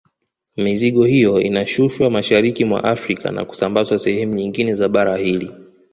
[0.57, 5.51] Mizigo hiyo inashushwa mashariki mwa Afrika na kusambazwa sehemu nyingine za bara hili